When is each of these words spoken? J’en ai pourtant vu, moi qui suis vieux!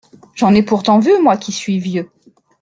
J’en 0.33 0.55
ai 0.55 0.63
pourtant 0.63 0.97
vu, 0.97 1.11
moi 1.21 1.37
qui 1.37 1.51
suis 1.51 1.77
vieux! 1.77 2.09